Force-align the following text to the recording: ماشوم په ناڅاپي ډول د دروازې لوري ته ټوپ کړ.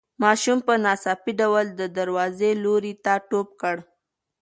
ماشوم 0.23 0.59
په 0.67 0.73
ناڅاپي 0.83 1.31
ډول 1.41 1.65
د 1.79 1.81
دروازې 1.97 2.51
لوري 2.63 2.93
ته 3.03 3.13
ټوپ 3.29 3.47
کړ. 3.61 3.75